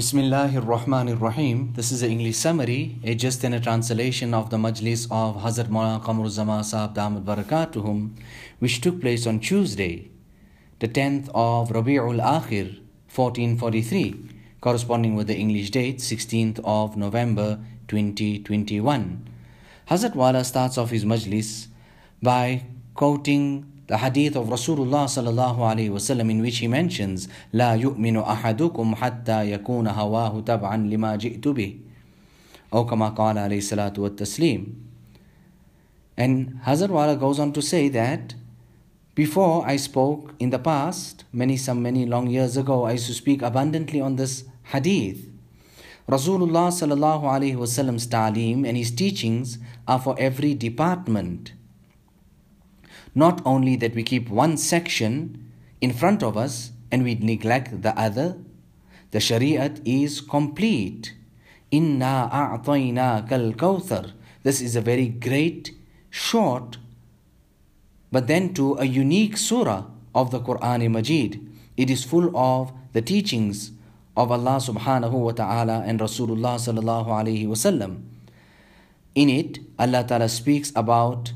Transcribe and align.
Bismillahir 0.00 0.64
Rahmanir 0.64 1.20
Rahim. 1.20 1.74
This 1.76 1.92
is 1.92 2.02
an 2.02 2.10
English 2.10 2.38
summary, 2.38 2.96
a 3.04 3.14
just 3.14 3.44
in 3.44 3.52
a 3.52 3.60
translation 3.60 4.32
of 4.32 4.48
the 4.48 4.56
Majlis 4.56 5.06
of 5.10 5.42
Hazrat 5.42 5.68
Maulana 5.68 6.02
Qamaruzzaman 6.02 6.64
Sahib 6.64 6.94
Damat 6.94 7.22
Barakatuhum, 7.22 8.12
which 8.60 8.80
took 8.80 8.98
place 8.98 9.26
on 9.26 9.40
Tuesday, 9.40 10.10
the 10.78 10.88
10th 10.88 11.28
of 11.34 11.68
Rabi'ul 11.68 12.18
Akhir, 12.18 12.80
1443, 13.14 14.14
corresponding 14.62 15.16
with 15.16 15.26
the 15.26 15.36
English 15.36 15.68
date, 15.68 15.98
16th 15.98 16.60
of 16.64 16.96
November 16.96 17.58
2021. 17.88 19.28
Hazrat 19.90 20.14
Wala 20.14 20.44
starts 20.44 20.78
off 20.78 20.88
his 20.88 21.04
Majlis 21.04 21.66
by 22.22 22.64
quoting 22.94 23.79
the 23.89 23.97
hadith 23.97 24.35
of 24.35 24.47
Rasulullah 24.47 25.05
sallallahu 25.05 25.61
alaihi 25.61 25.89
wasallam 25.93 26.31
in 26.31 26.41
which 26.41 26.57
he 26.57 26.67
mentions 26.67 27.27
لا 27.53 27.75
يؤمن 27.77 28.17
أحدكم 28.17 28.95
حتى 28.95 29.51
يكون 29.51 29.87
هواه 29.87 30.39
تبعا 30.39 30.77
لما 30.77 31.15
جئت 31.15 31.47
به 31.47 31.77
أو 32.73 32.85
كما 32.85 33.09
قال 33.09 33.37
عليه 33.37 33.57
الصلاة 33.57 33.93
والتسليم 33.97 34.73
and 36.17 36.59
Hazrat 36.65 36.89
Wala 36.89 37.15
goes 37.15 37.39
on 37.39 37.51
to 37.53 37.61
say 37.61 37.89
that 37.89 38.33
before 39.13 39.67
I 39.67 39.75
spoke 39.75 40.33
in 40.39 40.49
the 40.49 40.59
past 40.59 41.25
many 41.31 41.55
some 41.57 41.83
many 41.83 42.05
long 42.05 42.27
years 42.27 42.57
ago 42.57 42.85
I 42.85 42.93
used 42.93 43.07
to 43.07 43.13
speak 43.13 43.43
abundantly 43.43 44.01
on 44.01 44.15
this 44.15 44.45
hadith 44.73 45.29
Rasulullah 46.09 46.73
sallallahu 46.73 47.23
alaihi 47.23 47.55
wasallam's 47.55 48.07
ta'lim 48.07 48.65
and 48.65 48.77
his 48.77 48.89
teachings 48.89 49.59
are 49.87 49.99
for 49.99 50.15
every 50.17 50.55
department 50.55 51.53
not 53.14 53.40
only 53.44 53.76
that 53.76 53.94
we 53.94 54.02
keep 54.02 54.28
one 54.28 54.56
section 54.56 55.52
in 55.80 55.92
front 55.92 56.22
of 56.22 56.36
us 56.36 56.72
and 56.90 57.04
we 57.04 57.14
neglect 57.14 57.82
the 57.82 57.98
other, 57.98 58.36
the 59.10 59.18
Shariat 59.18 59.80
is 59.84 60.20
complete. 60.20 61.14
Inna 61.70 62.28
a'tayna 62.32 63.28
kal 63.28 63.52
kawthar. 63.52 64.12
This 64.42 64.60
is 64.60 64.76
a 64.76 64.80
very 64.80 65.08
great, 65.08 65.72
short, 66.10 66.78
but 68.12 68.26
then 68.26 68.54
to 68.54 68.74
a 68.78 68.84
unique 68.84 69.36
surah 69.36 69.84
of 70.14 70.30
the 70.30 70.40
Quran 70.40 70.90
Majid. 70.90 71.46
It 71.76 71.90
is 71.90 72.04
full 72.04 72.36
of 72.36 72.72
the 72.92 73.02
teachings 73.02 73.72
of 74.16 74.30
Allah 74.30 74.56
subhanahu 74.58 75.12
wa 75.12 75.30
ta'ala 75.32 75.82
and 75.86 76.00
Rasulullah 76.00 76.58
sallallahu 76.58 77.06
alayhi 77.06 77.46
wasallam. 77.46 78.02
In 79.14 79.28
it, 79.28 79.58
Allah 79.78 80.04
ta'ala 80.04 80.28
speaks 80.28 80.72
about 80.74 81.32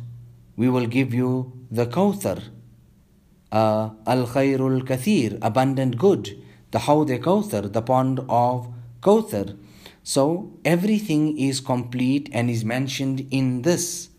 we 0.56 0.68
will 0.68 0.86
give 0.86 1.12
you 1.14 1.52
the 1.73 1.85
Kawthar, 1.85 2.43
uh, 3.51 3.89
Al 4.05 4.27
Khairul 4.27 4.81
Kathir, 4.81 5.37
abundant 5.41 5.97
good, 5.97 6.41
the 6.71 6.79
Hawd 6.79 7.09
Kawthar, 7.09 7.71
the 7.71 7.81
pond 7.81 8.19
of 8.29 8.67
Kawthar. 9.01 9.57
So 10.03 10.53
everything 10.65 11.37
is 11.37 11.59
complete 11.61 12.29
and 12.31 12.49
is 12.49 12.65
mentioned 12.65 13.27
in 13.31 13.61
this. 13.63 14.09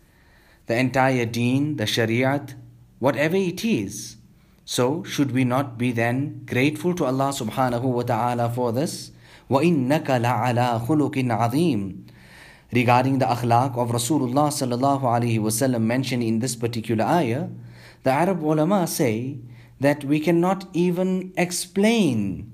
The 0.67 0.77
entire 0.77 1.27
deen, 1.27 1.77
the 1.77 1.85
Shariat, 1.85 2.55
whatever 2.99 3.37
it 3.37 3.65
is. 3.65 4.17
So 4.65 5.03
should 5.03 5.33
we 5.33 5.45
not 5.45 5.79
be 5.79 5.91
then 5.91 6.43
grateful 6.47 6.95
to 6.95 7.05
Allah 7.07 7.31
subhanahu 7.35 7.83
wa 7.83 8.03
ta'ala 8.03 8.51
for 8.51 8.73
this? 8.73 9.11
وَإِنَّكَ 9.51 10.07
لَعَلَى 10.07 10.87
خُلُقٍ 10.87 11.15
عَظِيمٍ 11.27 12.04
regarding 12.74 13.20
the 13.20 13.26
akhlaq 13.26 13.78
of 13.78 13.90
Rasulullah 13.90 14.50
sallallahu 14.50 15.02
alaihi 15.02 15.40
wasallam 15.40 15.82
mentioned 15.82 16.24
in 16.24 16.40
this 16.40 16.56
particular 16.56 17.06
ayah, 17.06 17.48
the 18.04 18.12
Arab 18.12 18.44
ulama 18.44 18.88
say 18.88 19.40
that 19.80 20.04
we 20.04 20.20
cannot 20.20 20.66
even 20.74 21.34
explain 21.38 22.52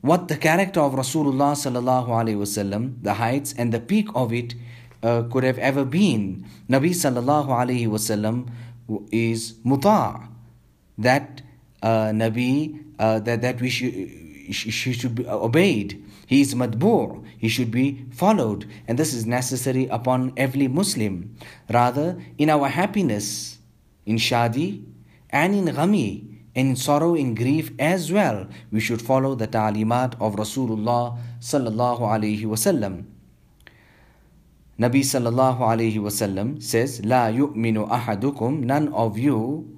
what 0.00 0.28
the 0.28 0.36
character 0.36 0.80
of 0.80 0.92
Rasulullah 0.92 1.56
sallallahu 1.56 2.08
alaihi 2.08 2.36
wasallam, 2.36 3.02
the 3.02 3.14
heights 3.14 3.54
and 3.56 3.72
the 3.72 3.80
peak 3.80 4.08
of 4.14 4.32
it 4.32 4.54
uh, 5.02 5.22
could 5.30 5.44
have 5.44 5.58
ever 5.58 5.84
been. 5.84 6.44
Nabi 6.68 6.90
sallallahu 6.90 7.48
alaihi 7.48 7.86
wasallam 7.88 8.48
is 9.10 9.54
muta, 9.64 10.28
that 10.98 11.40
uh, 11.82 12.12
Nabi 12.12 12.84
uh, 12.98 13.18
that 13.20 13.42
that 13.42 13.60
we 13.60 13.70
should 13.70 13.94
should 14.52 15.14
be 15.14 15.26
obeyed. 15.26 16.04
He 16.34 16.40
is 16.40 16.52
madbu', 16.52 17.22
he 17.38 17.46
should 17.48 17.70
be 17.70 18.06
followed, 18.10 18.66
and 18.88 18.98
this 18.98 19.14
is 19.14 19.24
necessary 19.24 19.86
upon 19.86 20.32
every 20.36 20.66
Muslim. 20.66 21.36
Rather, 21.70 22.18
in 22.38 22.50
our 22.50 22.66
happiness, 22.66 23.58
in 24.04 24.16
shadi, 24.16 24.82
and 25.30 25.54
in 25.54 25.66
ghami, 25.66 26.42
in 26.56 26.74
sorrow, 26.74 27.14
in 27.14 27.36
grief 27.36 27.70
as 27.78 28.10
well, 28.10 28.48
we 28.72 28.80
should 28.80 29.00
follow 29.00 29.36
the 29.36 29.46
ta'limat 29.46 30.20
of 30.20 30.34
Rasulullah 30.34 31.16
sallallahu 31.38 32.02
alaihi 32.02 32.42
wasallam. 32.42 33.04
Nabi 34.76 35.06
sallallahu 35.06 35.60
alaihi 35.60 36.02
wasallam 36.02 36.60
says, 36.60 36.98
"La 37.04 37.28
yu'minu 37.28 37.88
ahadukum." 37.88 38.58
None 38.58 38.88
of 38.88 39.16
you 39.16 39.70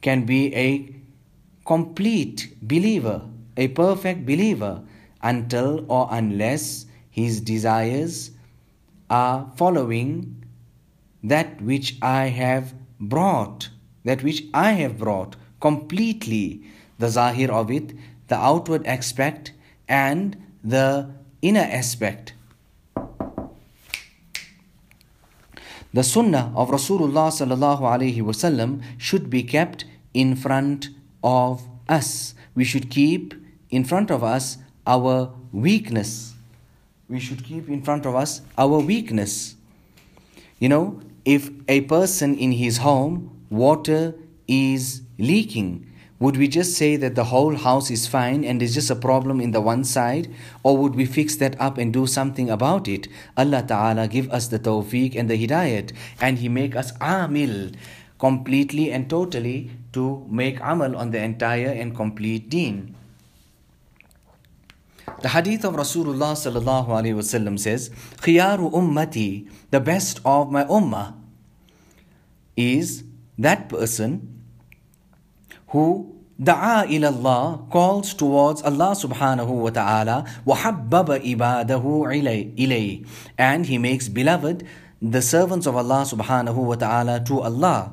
can 0.00 0.24
be 0.24 0.48
a 0.56 0.96
complete 1.66 2.56
believer, 2.62 3.28
a 3.58 3.68
perfect 3.68 4.24
believer 4.24 4.80
until 5.22 5.84
or 5.88 6.08
unless 6.10 6.86
his 7.10 7.40
desires 7.40 8.30
are 9.08 9.50
following 9.56 10.44
that 11.22 11.60
which 11.60 11.96
I 12.00 12.26
have 12.28 12.74
brought, 12.98 13.68
that 14.04 14.22
which 14.22 14.44
I 14.54 14.72
have 14.72 14.98
brought 14.98 15.36
completely, 15.60 16.62
the 16.98 17.08
zahir 17.08 17.50
of 17.52 17.70
it, 17.70 17.92
the 18.28 18.36
outward 18.36 18.86
aspect, 18.86 19.52
and 19.88 20.36
the 20.62 21.10
inner 21.42 21.60
aspect. 21.60 22.34
The 25.92 26.04
sunnah 26.04 26.52
of 26.54 26.70
Rasulullah 26.70 27.32
should 28.96 29.28
be 29.28 29.42
kept 29.42 29.84
in 30.14 30.36
front 30.36 30.88
of 31.24 31.68
us. 31.88 32.34
We 32.54 32.64
should 32.64 32.90
keep 32.90 33.34
in 33.70 33.84
front 33.84 34.10
of 34.10 34.22
us 34.22 34.58
our 34.90 35.30
weakness. 35.52 36.34
We 37.08 37.20
should 37.20 37.44
keep 37.44 37.68
in 37.68 37.82
front 37.82 38.06
of 38.06 38.16
us 38.16 38.42
our 38.58 38.80
weakness. 38.80 39.54
You 40.58 40.68
know, 40.68 41.00
if 41.24 41.48
a 41.68 41.82
person 41.82 42.36
in 42.36 42.52
his 42.52 42.78
home, 42.78 43.30
water 43.50 44.14
is 44.48 45.02
leaking, 45.16 45.86
would 46.18 46.36
we 46.36 46.48
just 46.48 46.76
say 46.76 46.96
that 46.96 47.14
the 47.14 47.30
whole 47.32 47.54
house 47.54 47.90
is 47.90 48.06
fine 48.06 48.44
and 48.44 48.60
is 48.60 48.74
just 48.74 48.90
a 48.90 48.96
problem 48.96 49.40
in 49.40 49.52
the 49.52 49.60
one 49.60 49.84
side? 49.84 50.28
Or 50.62 50.76
would 50.76 50.94
we 50.94 51.06
fix 51.06 51.36
that 51.36 51.58
up 51.60 51.78
and 51.78 51.94
do 51.94 52.06
something 52.06 52.50
about 52.50 52.88
it? 52.88 53.06
Allah 53.38 53.62
Ta'ala 53.62 54.08
give 54.08 54.28
us 54.30 54.48
the 54.48 54.58
tawfiq 54.58 55.16
and 55.16 55.30
the 55.30 55.38
hidayat 55.38 55.92
and 56.20 56.38
He 56.38 56.50
make 56.50 56.74
us 56.76 56.92
amil 56.98 57.74
completely 58.18 58.92
and 58.92 59.08
totally 59.08 59.70
to 59.92 60.26
make 60.28 60.58
amal 60.60 60.94
on 60.96 61.10
the 61.10 61.22
entire 61.22 61.72
and 61.72 61.96
complete 61.96 62.50
deen. 62.50 62.99
The 65.20 65.28
hadith 65.28 65.64
of 65.64 65.74
Rasulullah 65.74 66.32
sallallahu 66.32 66.88
alaihi 66.88 67.12
wasallam 67.12 67.58
says, 67.58 67.90
"Khiyaru 68.24 68.72
ummati, 68.72 69.48
the 69.70 69.80
best 69.80 70.20
of 70.24 70.50
my 70.50 70.64
ummah, 70.64 71.14
is 72.56 73.04
that 73.38 73.68
person 73.68 74.40
who 75.68 76.16
da'a 76.40 76.88
ila 76.88 77.08
Allah 77.08 77.44
calls 77.70 78.14
towards 78.14 78.62
Allah 78.62 78.96
subhanahu 78.96 79.48
wa 79.48 79.70
ta'ala 79.70 80.24
wa 80.44 80.56
habbaba 80.56 81.20
ibadahu 81.20 82.08
ilay 82.08 83.06
and 83.36 83.66
he 83.66 83.76
makes 83.76 84.08
beloved 84.08 84.64
the 85.00 85.20
servants 85.20 85.66
of 85.66 85.76
Allah 85.76 86.04
subhanahu 86.04 86.56
wa 86.56 86.74
ta'ala 86.74 87.20
to 87.24 87.40
Allah. 87.40 87.92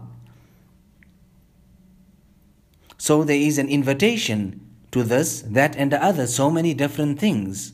So 2.98 3.24
there 3.24 3.38
is 3.40 3.58
an 3.58 3.70
invitation 3.70 4.67
to 4.92 5.04
this, 5.04 5.42
that, 5.42 5.76
and 5.76 5.92
the 5.92 6.04
other, 6.04 6.28
so 6.28 6.50
many 6.50 6.74
different 6.74 7.20
things. 7.20 7.74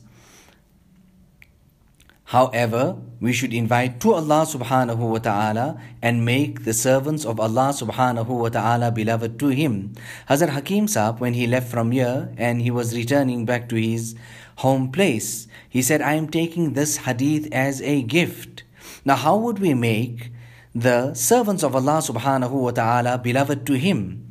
However, 2.28 2.96
we 3.20 3.32
should 3.32 3.52
invite 3.52 4.00
to 4.00 4.14
Allah 4.14 4.46
subhanahu 4.48 4.96
wa 4.96 5.18
ta'ala 5.18 5.80
and 6.00 6.24
make 6.24 6.64
the 6.64 6.72
servants 6.72 7.24
of 7.24 7.38
Allah 7.38 7.70
subhanahu 7.70 8.26
wa 8.26 8.48
ta'ala 8.48 8.90
beloved 8.90 9.38
to 9.38 9.48
Him. 9.48 9.92
Hazrat 10.28 10.50
Hakim 10.50 10.86
Saab, 10.86 11.20
when 11.20 11.34
he 11.34 11.46
left 11.46 11.70
from 11.70 11.92
here 11.92 12.32
and 12.36 12.62
he 12.62 12.70
was 12.70 12.96
returning 12.96 13.44
back 13.44 13.68
to 13.68 13.76
his 13.76 14.16
home 14.56 14.90
place, 14.90 15.46
he 15.68 15.82
said, 15.82 16.00
I 16.00 16.14
am 16.14 16.28
taking 16.28 16.72
this 16.72 17.04
hadith 17.04 17.52
as 17.52 17.82
a 17.82 18.02
gift. 18.02 18.64
Now, 19.04 19.16
how 19.16 19.36
would 19.36 19.58
we 19.58 19.74
make 19.74 20.30
the 20.74 21.12
servants 21.14 21.62
of 21.62 21.76
Allah 21.76 22.00
subhanahu 22.00 22.50
wa 22.50 22.70
ta'ala 22.70 23.18
beloved 23.18 23.66
to 23.66 23.74
Him? 23.74 24.23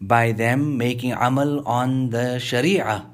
by 0.00 0.32
them 0.32 0.76
making 0.76 1.12
amal 1.12 1.66
on 1.66 2.10
the 2.10 2.38
sharia. 2.38 3.06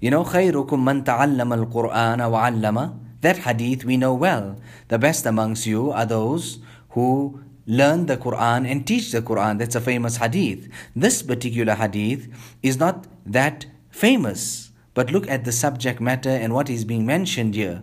You 0.00 0.10
know, 0.10 0.24
خيركم 0.24 0.84
من 0.84 1.04
تعلم 1.04 1.52
القرآن 1.52 2.20
وعلم 2.20 2.98
That 3.20 3.38
hadith 3.38 3.84
we 3.84 3.96
know 3.96 4.14
well. 4.14 4.56
The 4.88 4.98
best 4.98 5.24
amongst 5.26 5.64
you 5.64 5.92
are 5.92 6.04
those 6.04 6.58
who 6.90 7.40
learn 7.66 8.06
the 8.06 8.16
Quran 8.16 8.68
and 8.68 8.84
teach 8.84 9.12
the 9.12 9.22
Quran. 9.22 9.58
That's 9.58 9.76
a 9.76 9.80
famous 9.80 10.16
hadith. 10.16 10.68
This 10.96 11.22
particular 11.22 11.74
hadith 11.74 12.26
is 12.62 12.78
not 12.78 13.06
that 13.24 13.66
famous. 13.90 14.72
But 14.94 15.10
look 15.12 15.28
at 15.30 15.44
the 15.44 15.52
subject 15.52 16.00
matter 16.00 16.30
and 16.30 16.52
what 16.52 16.68
is 16.68 16.84
being 16.84 17.06
mentioned 17.06 17.54
here. 17.54 17.82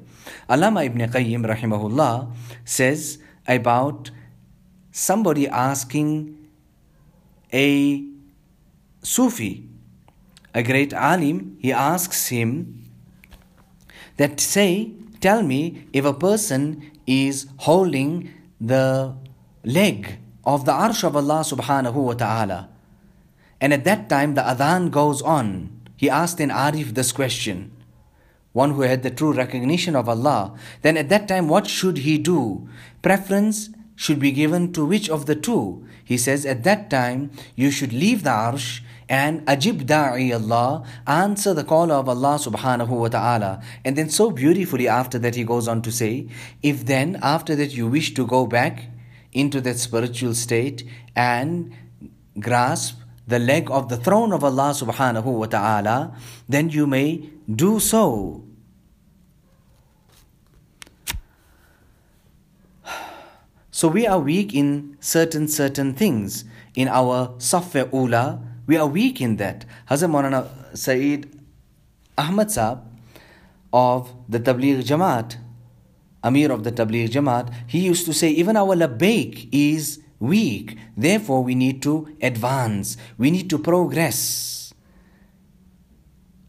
Allama 0.50 0.86
ibn 0.86 1.02
Qayyim 1.10 1.46
rahimahullah 1.46 2.32
says 2.66 3.18
about 3.48 4.12
somebody 4.92 5.48
asking 5.48 6.38
a 7.55 8.05
Sufi, 9.03 9.69
a 10.53 10.63
great 10.63 10.93
alim, 10.93 11.57
he 11.61 11.73
asks 11.73 12.29
him 12.29 12.85
that 14.17 14.41
say, 14.41 14.93
tell 15.21 15.43
me 15.43 15.87
if 15.93 16.05
a 16.05 16.13
person 16.13 16.91
is 17.07 17.47
holding 17.59 18.31
the 18.61 19.15
leg 19.65 20.19
of 20.45 20.65
the 20.65 20.73
arsh 20.73 21.05
of 21.05 21.17
Allah 21.17 21.41
subhanahu 21.41 21.95
wa 21.95 22.15
ta'ala. 22.15 22.69
And 23.61 23.73
at 23.73 23.85
that 23.85 24.09
time 24.09 24.35
the 24.35 24.43
adhan 24.43 24.91
goes 24.91 25.23
on. 25.23 25.71
He 25.97 26.11
asked 26.11 26.41
an 26.41 26.51
arif 26.51 26.95
this 26.95 27.13
question 27.13 27.71
one 28.53 28.71
who 28.71 28.83
had 28.83 29.03
the 29.03 29.11
true 29.11 29.33
recognition 29.33 29.97
of 29.97 30.09
Allah, 30.09 30.55
then 30.83 30.97
at 30.97 31.09
that 31.09 31.27
time 31.27 31.49
what 31.49 31.67
should 31.67 31.99
he 31.99 32.19
do? 32.19 32.69
Preference 33.03 33.69
should 33.97 34.19
be 34.19 34.33
given 34.33 34.73
to 34.73 34.85
which 34.85 35.09
of 35.09 35.27
the 35.27 35.37
two? 35.37 35.87
He 36.05 36.19
says 36.19 36.45
at 36.45 36.65
that 36.65 36.91
time 36.91 37.31
you 37.55 37.71
should 37.71 37.93
leave 37.93 38.25
the 38.25 38.31
arsh 38.31 38.81
and 39.09 39.47
ajib 39.47 39.85
da'i 39.85 40.33
Allah, 40.33 40.85
answer 41.07 41.53
the 41.55 41.65
call 41.65 41.93
of 41.93 42.09
Allah 42.09 42.39
subhanahu 42.39 42.89
wa 42.89 43.09
ta'ala. 43.09 43.63
And 43.85 43.97
then 43.97 44.09
so 44.09 44.31
beautifully 44.31 44.89
after 44.89 45.19
that 45.19 45.35
he 45.35 45.45
goes 45.45 45.69
on 45.69 45.83
to 45.83 45.93
say, 45.93 46.29
if 46.63 46.87
then 46.87 47.19
after 47.23 47.55
that 47.57 47.75
you 47.75 47.87
wish 47.87 48.15
to 48.15 48.27
go 48.27 48.47
back 48.47 48.85
into 49.33 49.61
that 49.61 49.79
spiritual 49.79 50.35
state 50.35 50.89
and 51.15 51.75
grasp 52.41 52.99
the 53.27 53.39
leg 53.39 53.71
of 53.71 53.89
the 53.89 53.97
throne 53.97 54.33
of 54.33 54.45
Allah 54.45 54.71
subhanahu 54.71 55.25
wa 55.25 55.47
ta'ala, 55.47 56.17
then 56.49 56.71
you 56.71 56.87
may 56.87 57.31
do 57.53 57.81
so. 57.81 58.44
So 63.75 63.89
we 63.89 64.07
are 64.07 64.21
weak 64.21 64.55
in 64.55 64.97
certain 65.01 65.49
certain 65.49 65.95
things. 65.95 66.45
In 66.77 66.87
our 66.87 67.35
software 67.39 67.89
ula, 67.93 68.39
we 68.69 68.77
are 68.77 68.87
weak 68.87 69.21
in 69.21 69.35
that. 69.39 69.65
Hazrat 69.91 70.11
Maulana 70.15 70.47
Saeed 70.79 71.27
Ahmad 72.17 72.55
Saab 72.55 72.83
of 73.73 74.15
the 74.29 74.39
Tabligh 74.39 74.85
Jamaat, 74.85 75.39
Amir 76.23 76.53
of 76.53 76.63
the 76.63 76.71
Tabligh 76.71 77.11
Jamaat, 77.11 77.53
he 77.67 77.81
used 77.81 78.07
to 78.07 78.15
say 78.15 78.31
even 78.31 78.57
our 78.57 78.77
labbaik 78.77 79.49
is 79.51 79.99
weak. 80.21 80.79
Therefore, 80.97 81.43
we 81.43 81.57
need 81.57 81.83
to 81.83 82.15
advance, 82.23 82.97
we 83.19 83.33
need 83.33 83.51
to 83.51 83.59
progress 83.59 84.64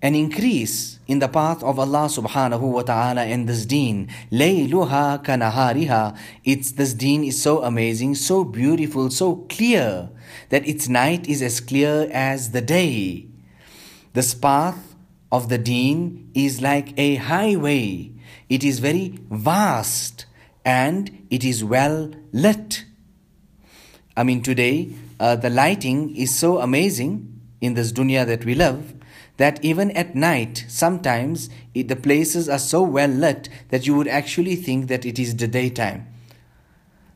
and 0.02 0.16
increase 0.16 1.00
in 1.08 1.20
the 1.20 1.28
path 1.28 1.64
of 1.64 1.80
Allah 1.80 2.08
subhanahu 2.08 2.62
wa 2.62 2.82
ta'ala 2.82 3.24
and 3.24 3.48
this 3.48 3.66
deen. 3.66 4.10
Layluha 4.32 5.24
kanahariha. 5.24 6.18
It's 6.44 6.72
this 6.72 6.94
deen 6.94 7.24
is 7.24 7.42
so 7.42 7.64
amazing, 7.64 8.16
so 8.16 8.44
beautiful, 8.44 9.10
so 9.10 9.38
clear 9.50 10.10
that 10.50 10.68
its 10.68 10.88
night 10.90 11.28
is 11.28 11.42
as 11.42 11.60
clear 11.60 12.10
as 12.12 12.52
the 12.52 12.62
day. 12.62 13.28
This 14.14 14.34
path 14.34 14.96
of 15.32 15.50
the 15.50 15.58
deen 15.58 16.32
is 16.34 16.62
like 16.62 16.98
a 16.98 17.16
highway. 17.16 18.12
It 18.50 18.64
is 18.64 18.80
very 18.80 19.20
vast 19.30 20.26
and 20.64 21.26
it 21.30 21.44
is 21.44 21.64
well 21.64 22.12
lit. 22.32 22.86
I 24.18 24.24
mean, 24.24 24.42
today 24.42 24.90
uh, 25.20 25.36
the 25.36 25.50
lighting 25.50 26.16
is 26.16 26.34
so 26.34 26.60
amazing 26.60 27.42
in 27.62 27.74
this 27.74 27.92
dunya 27.92 28.26
that 28.26 28.46
we 28.46 28.56
live 28.56 28.95
that 29.38 29.64
even 29.64 29.92
at 29.92 30.16
night, 30.16 30.66
sometimes 30.68 31.50
it, 31.74 31.88
the 31.88 31.96
places 31.96 32.48
are 32.48 32.60
so 32.60 32.82
well 32.82 33.10
lit 33.10 33.50
that 33.70 33.86
you 33.86 33.96
would 33.96 34.08
actually 34.08 34.56
think 34.56 34.88
that 34.88 35.06
it 35.06 35.20
is 35.20 35.36
the 35.36 35.48
daytime. 35.48 36.08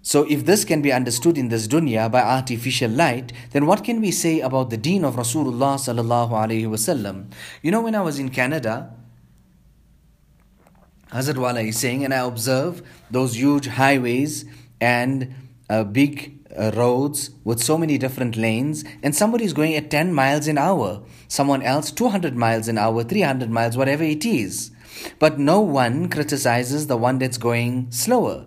So, 0.02 0.26
if 0.30 0.46
this 0.46 0.64
can 0.64 0.82
be 0.82 0.92
understood 0.94 1.38
in 1.38 1.50
this 1.50 1.68
dunya 1.68 2.10
by 2.10 2.22
artificial 2.22 2.90
light, 2.90 3.34
then 3.52 3.66
what 3.66 3.84
can 3.84 4.00
we 4.00 4.12
say 4.12 4.40
about 4.40 4.70
the 4.70 4.78
deen 4.78 5.04
of 5.04 5.16
Rasulullah 5.16 5.76
sallallahu 5.76 6.32
alaihi 6.32 6.66
wasallam? 6.68 7.32
You 7.62 7.72
know, 7.72 7.82
when 7.82 7.96
I 7.96 8.02
was 8.02 8.18
in 8.18 8.30
Canada, 8.30 8.94
Hazrat 11.12 11.38
Wala 11.38 11.62
is 11.62 11.78
saying, 11.78 12.06
and 12.06 12.14
I 12.14 12.20
observe 12.20 12.82
those 13.12 13.36
huge 13.38 13.68
highways 13.68 14.46
and 14.80 15.34
uh, 15.70 15.84
big 15.84 16.39
uh, 16.58 16.72
roads 16.76 17.32
with 17.44 17.62
so 17.62 17.78
many 17.78 17.98
different 17.98 18.36
lanes, 18.36 18.84
and 19.04 19.16
somebody 19.16 19.46
is 19.46 19.54
going 19.54 19.76
at 19.76 19.92
10 19.92 20.14
miles 20.14 20.48
an 20.48 20.58
hour, 20.58 21.02
someone 21.28 21.62
else 21.62 21.92
200 21.92 22.36
miles 22.36 22.68
an 22.68 22.78
hour, 22.78 23.04
300 23.04 23.50
miles, 23.50 23.78
whatever 23.78 24.04
it 24.04 24.26
is. 24.26 24.72
But 25.20 25.40
no 25.40 25.60
one 25.60 26.10
criticizes 26.10 26.88
the 26.88 26.98
one 26.98 27.20
that's 27.20 27.38
going 27.38 27.92
slower 27.92 28.46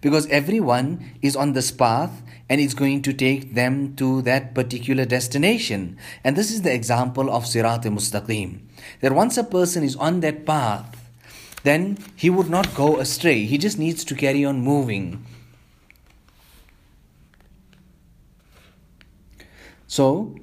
because 0.00 0.26
everyone 0.28 1.12
is 1.20 1.36
on 1.36 1.52
this 1.52 1.70
path 1.70 2.22
and 2.48 2.60
it's 2.60 2.74
going 2.74 3.02
to 3.02 3.12
take 3.12 3.54
them 3.54 3.94
to 3.96 4.22
that 4.22 4.54
particular 4.54 5.04
destination. 5.04 5.96
And 6.24 6.36
this 6.36 6.50
is 6.50 6.62
the 6.62 6.74
example 6.74 7.30
of 7.30 7.44
Sirat 7.44 7.82
Mustaqim. 7.84 8.60
That 9.00 9.12
once 9.12 9.36
a 9.36 9.44
person 9.44 9.84
is 9.84 9.96
on 9.96 10.20
that 10.20 10.46
path, 10.46 10.96
then 11.62 11.98
he 12.16 12.30
would 12.30 12.48
not 12.48 12.74
go 12.74 12.98
astray. 12.98 13.44
He 13.44 13.58
just 13.58 13.78
needs 13.78 14.04
to 14.04 14.14
carry 14.14 14.44
on 14.44 14.62
moving. 14.62 15.24
So, 19.90 20.36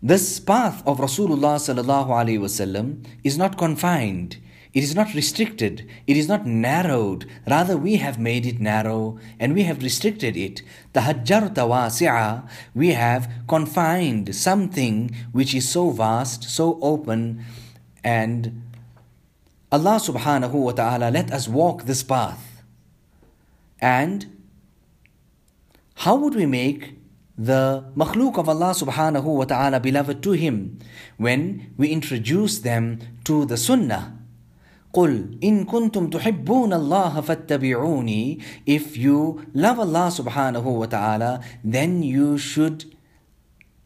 this 0.00 0.38
path 0.38 0.80
of 0.86 0.98
Rasulullah 0.98 1.58
sallallahu 1.58 2.06
alaihi 2.06 2.38
wasallam 2.38 3.04
is 3.24 3.36
not 3.36 3.58
confined. 3.58 4.36
It 4.72 4.84
is 4.84 4.94
not 4.94 5.12
restricted. 5.12 5.90
It 6.06 6.16
is 6.16 6.28
not 6.28 6.46
narrowed. 6.46 7.26
Rather, 7.50 7.76
we 7.76 7.96
have 7.96 8.20
made 8.20 8.46
it 8.46 8.60
narrow 8.60 9.18
and 9.40 9.54
we 9.54 9.64
have 9.64 9.82
restricted 9.82 10.36
it. 10.36 10.62
Tahajjar 10.94 11.52
tawasi'a, 11.52 12.48
we 12.76 12.90
have 12.90 13.28
confined 13.48 14.36
something 14.36 15.10
which 15.32 15.52
is 15.52 15.68
so 15.68 15.90
vast, 15.90 16.44
so 16.44 16.78
open, 16.80 17.44
and 18.04 18.62
Allah 19.72 19.98
subhanahu 19.98 20.52
wa 20.52 20.70
ta'ala 20.70 21.10
let 21.10 21.32
us 21.32 21.48
walk 21.48 21.86
this 21.86 22.04
path. 22.04 22.62
And 23.80 24.30
how 26.06 26.14
would 26.14 26.36
we 26.36 26.46
make 26.46 27.01
the 27.41 27.85
makhluk 27.95 28.37
of 28.37 28.49
Allah 28.49 28.73
subhanahu 28.73 29.23
wa 29.23 29.45
ta'ala 29.45 29.79
beloved 29.79 30.23
to 30.23 30.31
Him 30.33 30.79
when 31.17 31.73
we 31.77 31.89
introduce 31.89 32.59
them 32.59 32.99
to 33.25 33.45
the 33.45 33.57
Sunnah. 33.57 34.17
قل 34.93 35.37
إن 35.43 35.65
كنتم 35.65 36.09
تحبون 36.09 36.73
الله 36.73 37.21
فاتبعوني 37.21 38.41
If 38.65 38.97
you 38.97 39.45
love 39.53 39.79
Allah 39.79 40.09
subhanahu 40.09 40.65
wa 40.65 40.85
ta'ala 40.87 41.41
then 41.63 42.01
you 42.01 42.37
should 42.37 42.85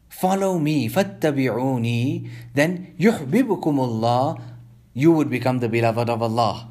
follow 0.08 0.58
me 0.58 0.88
فاتبعوني 0.88 2.30
then 2.54 2.94
يحببكم 2.98 3.80
الله 3.80 4.38
you 4.94 5.12
would 5.12 5.28
become 5.28 5.58
the 5.58 5.68
beloved 5.68 6.08
of 6.08 6.22
Allah 6.22 6.68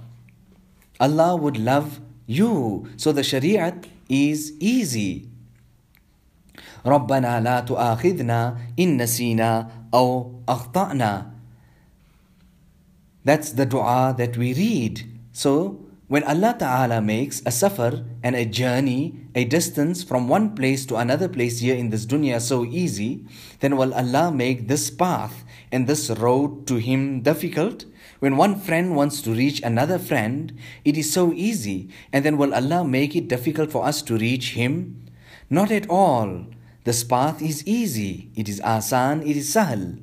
Allah 0.99 1.35
would 1.35 1.57
love 1.57 1.99
you 2.25 2.87
so 2.97 3.11
the 3.11 3.21
shariat 3.21 3.85
is 4.09 4.53
easy 4.59 5.29
ربنا 6.85 7.41
لا 7.41 7.59
تؤاخذنا 7.59 8.57
إن 8.79 9.01
نسينا 9.01 9.67
أو 9.93 10.31
أخطأنا 10.49 11.31
That's 13.23 13.51
the 13.51 13.67
dua 13.67 14.15
that 14.17 14.35
we 14.35 14.53
read. 14.53 15.05
So, 15.31 15.85
when 16.11 16.23
Allah 16.23 16.55
Ta'ala 16.59 16.99
makes 16.99 17.41
a 17.45 17.51
safar 17.51 18.03
and 18.21 18.35
a 18.35 18.43
journey, 18.43 19.15
a 19.33 19.45
distance 19.45 20.03
from 20.03 20.27
one 20.27 20.55
place 20.55 20.85
to 20.87 20.97
another 20.97 21.29
place 21.29 21.59
here 21.59 21.75
in 21.75 21.89
this 21.89 22.05
dunya 22.05 22.41
so 22.41 22.65
easy, 22.65 23.23
then 23.61 23.77
will 23.77 23.93
Allah 23.93 24.29
make 24.29 24.67
this 24.67 24.89
path 24.89 25.45
and 25.71 25.87
this 25.87 26.09
road 26.09 26.67
to 26.67 26.83
Him 26.83 27.21
difficult? 27.21 27.85
When 28.19 28.35
one 28.35 28.59
friend 28.59 28.93
wants 28.93 29.21
to 29.21 29.33
reach 29.33 29.61
another 29.63 29.97
friend, 29.97 30.51
it 30.83 30.97
is 30.97 31.13
so 31.13 31.31
easy, 31.31 31.87
and 32.11 32.25
then 32.25 32.37
will 32.37 32.53
Allah 32.53 32.83
make 32.83 33.15
it 33.15 33.29
difficult 33.29 33.71
for 33.71 33.85
us 33.85 34.01
to 34.03 34.17
reach 34.17 34.51
Him? 34.51 35.07
Not 35.49 35.71
at 35.71 35.89
all. 35.89 36.45
This 36.86 37.02
path 37.02 37.42
is 37.42 37.66
easy, 37.66 38.30
it 38.36 38.48
is 38.48 38.60
asan, 38.60 39.26
it 39.26 39.36
is 39.36 39.52
sahal. 39.52 39.98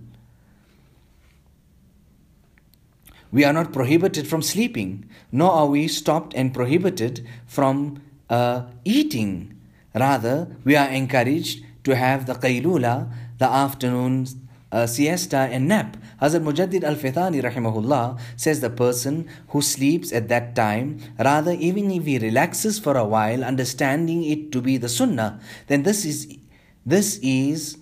We 3.31 3.45
are 3.45 3.53
not 3.53 3.71
prohibited 3.71 4.27
from 4.27 4.41
sleeping, 4.41 5.09
nor 5.31 5.49
are 5.49 5.67
we 5.67 5.87
stopped 5.87 6.33
and 6.35 6.53
prohibited 6.53 7.25
from 7.47 8.03
uh, 8.29 8.63
eating. 8.83 9.57
Rather, 9.95 10.57
we 10.65 10.75
are 10.75 10.89
encouraged 10.89 11.63
to 11.85 11.95
have 11.95 12.25
the 12.25 12.33
qaylula, 12.33 13.09
the 13.37 13.47
afternoon 13.47 14.27
uh, 14.73 14.85
siesta 14.85 15.47
and 15.55 15.69
nap. 15.69 15.95
Hazrat 16.21 16.43
Mujaddid 16.43 16.83
Alf 16.83 16.99
Thani 16.99 17.41
rahimahullah 17.41 18.19
says 18.35 18.59
the 18.59 18.69
person 18.69 19.29
who 19.49 19.61
sleeps 19.61 20.11
at 20.11 20.27
that 20.27 20.53
time, 20.53 20.99
rather 21.17 21.51
even 21.53 21.89
if 21.91 22.03
he 22.03 22.19
relaxes 22.19 22.77
for 22.77 22.97
a 22.97 23.05
while, 23.05 23.41
understanding 23.41 24.25
it 24.25 24.51
to 24.51 24.61
be 24.61 24.75
the 24.75 24.89
sunnah, 24.89 25.39
then 25.67 25.83
this 25.83 26.03
is 26.03 26.39
this 26.85 27.19
is 27.21 27.77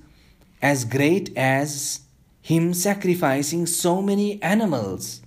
as 0.62 0.86
great 0.86 1.36
as 1.38 2.02
him 2.42 2.74
sacrificing 2.74 3.66
so 3.66 4.02
many 4.02 4.42
animals 4.42 5.22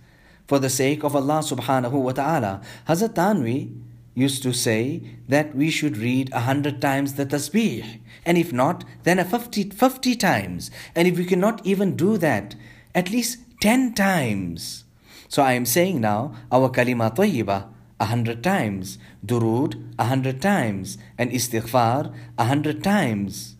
for 0.47 0.59
the 0.59 0.71
sake 0.71 1.03
of 1.03 1.17
Allah 1.17 1.41
subhanahu 1.41 1.93
wa 1.93 2.13
ta'ala. 2.13 2.61
Hazrat 2.89 3.15
Thanwi 3.15 3.75
used 4.15 4.43
to 4.43 4.53
say 4.53 5.03
that 5.29 5.55
we 5.55 5.71
should 5.71 5.97
read 5.97 6.33
a 6.33 6.41
hundred 6.41 6.81
times 6.81 7.15
the 7.15 7.27
tasbih, 7.27 8.01
and 8.25 8.39
if 8.39 8.53
not, 8.53 8.85
then 9.03 9.19
a 9.19 9.25
50, 9.25 9.71
50 9.71 10.15
times. 10.17 10.71
And 10.95 11.09
if 11.09 11.19
we 11.19 11.25
cannot 11.25 11.65
even 11.67 11.97
do 11.97 12.17
that, 12.19 12.55
at 12.95 13.11
least 13.11 13.39
10 13.61 13.95
times. 13.95 14.85
So 15.29 15.43
I 15.43 15.55
am 15.55 15.67
saying 15.67 16.01
now, 16.01 16.35
our 16.53 16.71
kalima 16.71 17.15
tayyibah, 17.15 17.67
a 17.99 18.07
hundred 18.07 18.43
times, 18.43 18.99
durud, 19.25 19.95
a 19.99 20.05
hundred 20.05 20.41
times, 20.43 20.99
and 21.19 21.31
istighfar, 21.31 22.15
a 22.39 22.45
hundred 22.45 22.85
times. 22.85 23.54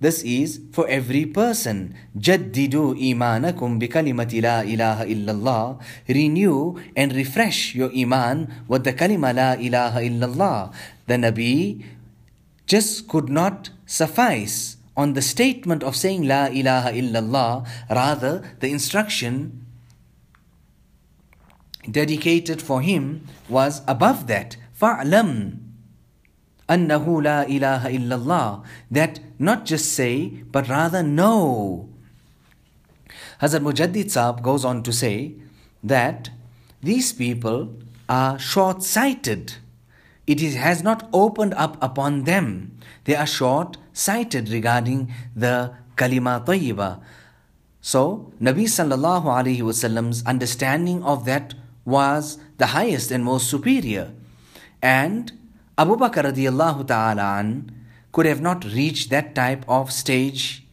This 0.00 0.22
is 0.22 0.62
for 0.70 0.86
every 0.86 1.26
person. 1.26 1.94
Jaddidu 2.14 2.94
imanakum 2.94 3.82
bi 3.82 3.90
kalimati 3.90 4.38
la 4.38 4.62
ilaha 4.62 5.02
illallah. 5.02 5.82
Renew 6.06 6.78
and 6.94 7.12
refresh 7.12 7.74
your 7.74 7.90
iman 7.90 8.46
with 8.68 8.84
the 8.84 8.92
kalima 8.94 9.34
la 9.34 9.58
ilaha 9.58 9.98
illallah. 9.98 10.72
The 11.06 11.14
Nabi 11.14 11.82
just 12.66 13.08
could 13.08 13.28
not 13.28 13.70
suffice 13.86 14.76
on 14.96 15.14
the 15.14 15.22
statement 15.22 15.82
of 15.82 15.96
saying 15.96 16.26
la 16.26 16.46
ilaha 16.46 16.94
illallah. 16.94 17.66
Rather, 17.90 18.42
the 18.60 18.70
instruction 18.70 19.66
dedicated 21.90 22.62
for 22.62 22.82
him 22.82 23.26
was 23.48 23.82
above 23.88 24.28
that. 24.28 24.56
Fa'lam 24.78 25.67
Annahu 26.68 27.22
la 27.24 27.42
ilaha 27.42 27.88
illallah. 27.88 28.64
That 28.90 29.20
not 29.38 29.64
just 29.64 29.92
say, 29.92 30.28
but 30.52 30.68
rather 30.68 31.02
know. 31.02 31.88
Hazrat 33.40 33.62
Mujaddid 33.62 34.06
Saab 34.06 34.42
goes 34.42 34.64
on 34.64 34.82
to 34.82 34.92
say 34.92 35.34
that 35.82 36.30
these 36.82 37.12
people 37.12 37.74
are 38.08 38.38
short 38.38 38.82
sighted. 38.82 39.54
It 40.26 40.42
is, 40.42 40.56
has 40.56 40.82
not 40.82 41.08
opened 41.12 41.54
up 41.54 41.76
upon 41.82 42.24
them. 42.24 42.78
They 43.04 43.14
are 43.14 43.26
short 43.26 43.78
sighted 43.92 44.48
regarding 44.50 45.12
the 45.34 45.72
kalima 45.96 46.44
tayyiba. 46.44 47.00
So, 47.80 48.32
Nabi 48.40 48.64
sallallahu 48.64 49.24
alaihi 49.24 49.62
wasallam's 49.62 50.24
understanding 50.26 51.02
of 51.02 51.24
that 51.24 51.54
was 51.84 52.38
the 52.58 52.66
highest 52.66 53.10
and 53.10 53.24
most 53.24 53.48
superior. 53.48 54.12
And 54.82 55.32
Abu 55.78 55.94
Bakr 55.94 56.26
radiallahu 56.34 56.88
ta'ala 56.88 57.38
an 57.38 57.70
could 58.10 58.26
have 58.26 58.40
not 58.40 58.64
reached 58.64 59.10
that 59.10 59.36
type 59.36 59.62
of 59.68 59.92
stage. 59.92 60.66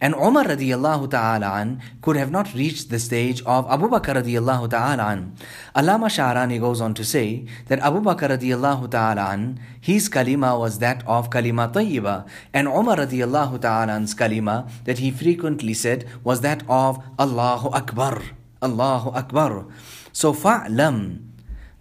And 0.00 0.14
Umar 0.14 0.44
radiallahu 0.44 1.10
ta'ala 1.10 1.58
an 1.58 1.82
could 2.02 2.14
have 2.14 2.30
not 2.30 2.54
reached 2.54 2.88
the 2.88 3.00
stage 3.00 3.42
of 3.42 3.66
Abu 3.68 3.88
Bakr 3.88 4.14
radiallahu 4.22 4.70
ta'ala 4.70 5.10
an. 5.10 5.34
Allama 5.74 6.06
Sha'rani 6.06 6.60
goes 6.60 6.80
on 6.80 6.94
to 6.94 7.02
say 7.02 7.46
that 7.66 7.80
Abu 7.80 7.98
Bakr 7.98 8.30
radiallahu 8.30 8.88
ta'ala 8.92 9.32
an, 9.34 9.58
his 9.80 10.08
kalima 10.08 10.56
was 10.56 10.78
that 10.78 11.02
of 11.04 11.30
kalima 11.30 11.72
tayyiba. 11.72 12.24
And 12.52 12.68
Umar 12.68 12.98
radiallahu 12.98 13.60
ta'ala 13.60 13.90
an's 13.90 14.14
kalima 14.14 14.70
that 14.84 14.98
he 14.98 15.10
frequently 15.10 15.74
said 15.74 16.06
was 16.22 16.42
that 16.42 16.62
of 16.68 17.02
Allahu 17.18 17.70
Akbar. 17.70 18.22
Allahu 18.62 19.10
Akbar. 19.10 19.66
So 20.12 20.32
fa'lam, 20.32 21.26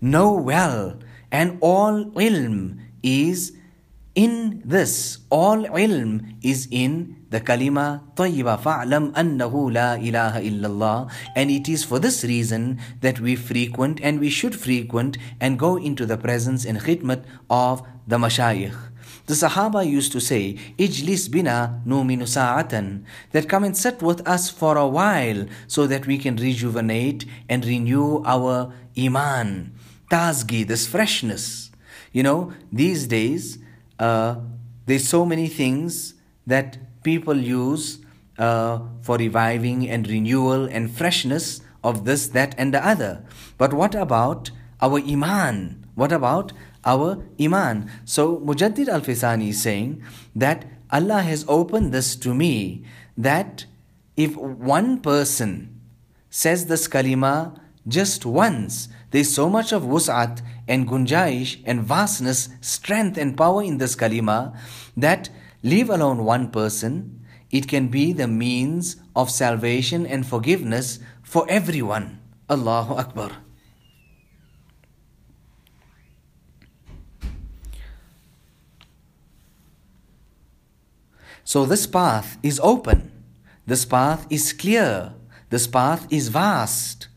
know 0.01 0.33
well 0.33 0.97
and 1.33 1.57
all 1.59 2.05
ilm 2.13 2.77
is 3.01 3.51
in 4.15 4.61
this. 4.63 5.17
All 5.31 5.65
ilm 5.65 6.37
is 6.43 6.67
in 6.69 7.25
the 7.31 7.41
kalima 7.41 8.01
tayyiba 8.13 8.61
fa'lam 8.61 9.11
annahu 9.13 9.73
la 9.73 9.95
ilaha 9.95 10.39
illallah 10.39 11.11
and 11.35 11.49
it 11.49 11.67
is 11.67 11.83
for 11.83 11.97
this 11.97 12.23
reason 12.23 12.79
that 13.01 13.19
we 13.19 13.35
frequent 13.35 13.99
and 14.03 14.19
we 14.19 14.29
should 14.29 14.55
frequent 14.55 15.17
and 15.41 15.57
go 15.57 15.75
into 15.75 16.05
the 16.05 16.15
presence 16.15 16.63
and 16.63 16.79
khidmat 16.81 17.25
of 17.49 17.81
the 18.07 18.17
mashayikh. 18.17 18.77
The 19.25 19.33
Sahaba 19.33 19.89
used 19.89 20.11
to 20.11 20.19
say, 20.19 20.59
Ijlis 20.77 21.31
bina 21.31 21.81
numinu 21.87 22.27
sa'atan, 22.27 23.05
that 23.31 23.47
come 23.47 23.63
and 23.63 23.75
sit 23.75 24.03
with 24.03 24.21
us 24.27 24.49
for 24.49 24.77
a 24.77 24.85
while 24.85 25.47
so 25.65 25.87
that 25.87 26.05
we 26.05 26.17
can 26.17 26.35
rejuvenate 26.35 27.25
and 27.47 27.65
renew 27.65 28.21
our 28.25 28.73
iman 28.97 29.73
tazgi, 30.13 30.65
this 30.67 30.85
freshness. 30.85 31.71
You 32.11 32.21
know, 32.21 32.53
these 32.71 33.07
days, 33.07 33.57
uh, 33.97 34.35
there's 34.85 35.07
so 35.07 35.25
many 35.25 35.47
things 35.47 36.13
that 36.45 36.77
people 37.01 37.35
use 37.35 37.97
uh, 38.37 38.79
for 39.01 39.17
reviving 39.17 39.89
and 39.89 40.07
renewal 40.07 40.65
and 40.65 40.91
freshness 40.91 41.61
of 41.83 42.05
this, 42.05 42.27
that, 42.27 42.53
and 42.59 42.73
the 42.73 42.85
other. 42.85 43.25
But 43.57 43.73
what 43.73 43.95
about 43.95 44.51
our 44.81 44.99
iman? 44.99 45.87
What 45.95 46.11
about 46.11 46.53
our 46.85 47.23
iman? 47.41 47.89
So 48.05 48.37
Mujaddid 48.37 48.87
Alf 48.89 49.09
Sani 49.15 49.49
is 49.49 49.61
saying 49.61 50.03
that 50.35 50.65
Allah 50.91 51.23
has 51.23 51.43
opened 51.47 51.91
this 51.91 52.15
to 52.17 52.35
me 52.35 52.85
that 53.17 53.65
if 54.15 54.37
one 54.37 55.01
person 55.01 55.81
says 56.29 56.67
this 56.67 56.87
kalima 56.87 57.59
just 57.87 58.25
once, 58.25 58.89
there 59.13 59.21
is 59.21 59.31
so 59.31 59.47
much 59.47 59.71
of 59.71 59.83
wus'at 59.83 60.41
and 60.67 60.87
gunjaish 60.89 61.61
and 61.65 61.83
vastness, 61.83 62.49
strength 62.61 63.15
and 63.15 63.37
power 63.37 63.61
in 63.61 63.77
this 63.77 63.95
kalima 63.95 64.57
that 64.97 65.29
leave 65.61 65.91
alone 65.91 66.25
one 66.25 66.49
person, 66.49 67.23
it 67.51 67.67
can 67.67 67.89
be 67.89 68.11
the 68.11 68.27
means 68.27 68.95
of 69.15 69.29
salvation 69.29 70.07
and 70.07 70.25
forgiveness 70.25 70.97
for 71.21 71.45
everyone. 71.47 72.19
Allahu 72.49 72.95
Akbar. 72.95 73.29
So 81.43 81.65
this 81.65 81.85
path 81.85 82.39
is 82.41 82.59
open. 82.63 83.11
This 83.67 83.85
path 83.85 84.25
is 84.31 84.53
clear. 84.53 85.13
This 85.51 85.67
path 85.67 86.07
is 86.09 86.29
vast. 86.29 87.09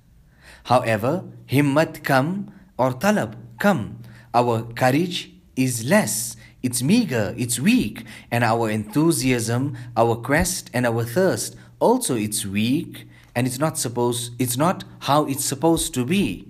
However, 0.64 1.24
himmat 1.46 2.02
come 2.02 2.52
or 2.76 2.92
talab 2.92 3.34
come. 3.58 3.98
Our 4.34 4.62
courage 4.62 5.32
is 5.56 5.84
less, 5.84 6.36
it's 6.62 6.82
meager, 6.82 7.34
it's 7.38 7.58
weak, 7.58 8.04
and 8.30 8.44
our 8.44 8.68
enthusiasm, 8.68 9.76
our 9.96 10.16
quest, 10.16 10.70
and 10.74 10.84
our 10.86 11.04
thirst 11.04 11.56
also 11.78 12.16
it's 12.16 12.44
weak, 12.46 13.06
and 13.34 13.46
it's 13.46 13.58
not 13.58 13.78
supposed 13.78 14.32
it's 14.38 14.56
not 14.56 14.84
how 15.00 15.26
it's 15.26 15.44
supposed 15.44 15.92
to 15.94 16.04
be. 16.04 16.48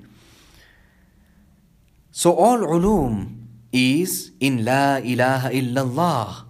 So 2.10 2.32
all 2.32 2.58
ulum 2.58 3.46
is 3.72 4.32
in 4.40 4.64
La 4.64 4.96
ilaha 4.96 5.50
illallah. 5.50 6.44